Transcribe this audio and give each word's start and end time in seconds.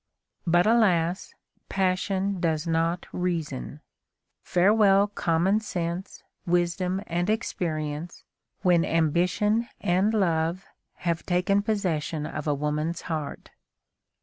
But, 0.47 0.65
alas! 0.65 1.35
passion 1.69 2.39
does 2.39 2.65
not 2.65 3.05
reason. 3.13 3.81
Farewell 4.41 5.05
common 5.05 5.59
sense, 5.59 6.23
wisdom, 6.43 7.03
and 7.05 7.29
experience, 7.29 8.23
when 8.63 8.83
ambition 8.83 9.69
and 9.79 10.11
love 10.11 10.65
have 11.05 11.23
taken 11.27 11.61
possession 11.61 12.25
of 12.25 12.47
a 12.47 12.55
woman's 12.55 13.01
heart. 13.01 13.51